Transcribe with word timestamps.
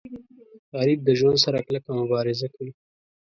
غریب 0.77 0.99
د 1.03 1.09
ژوند 1.19 1.37
سره 1.45 1.59
کلکه 1.67 1.89
مبارزه 1.99 2.47
کوي 2.55 2.71